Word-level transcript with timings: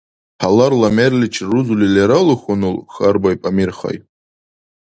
—Гьаларла 0.41 0.89
мерличир 0.97 1.47
рузули 1.53 1.87
лералу 1.95 2.35
хьунул?– 2.41 2.75
хьарбаиб 2.93 3.41
Амирхай. 3.49 3.97